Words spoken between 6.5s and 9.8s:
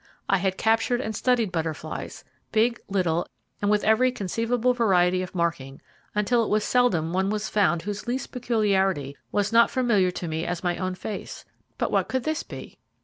seldom one was found whose least peculiarity was not